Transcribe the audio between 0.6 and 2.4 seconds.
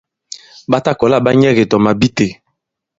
Ɓa ta kɔla ɓa nyɛ ki tɔ màbi itē.